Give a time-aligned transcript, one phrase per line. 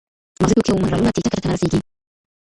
[0.41, 1.79] مغذي توکي او منرالونه ټیټه کچه ته نه رسېږي.